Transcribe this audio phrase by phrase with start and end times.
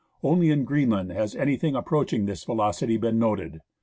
[0.23, 3.59] Only in Greenland has anything approaching this velocity been noted.